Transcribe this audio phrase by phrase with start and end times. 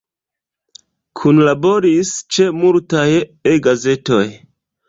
[1.19, 3.07] Kunlaboris ĉe multaj
[3.55, 4.23] E-gazetoj.